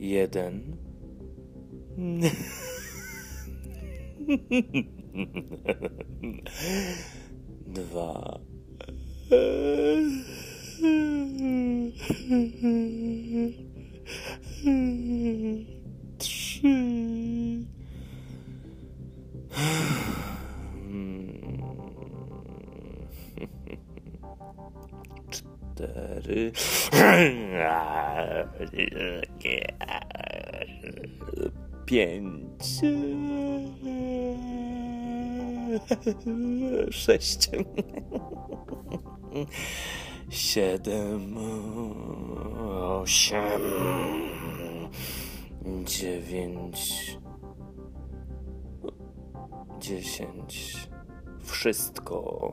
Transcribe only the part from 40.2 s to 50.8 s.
Siedem. Osiem. Dziewięć. Dziesięć.